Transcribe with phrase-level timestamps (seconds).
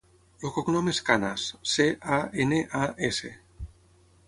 [0.47, 1.43] El cognom és Canas:
[1.73, 1.87] ce,
[2.19, 3.35] a, ena, a, essa.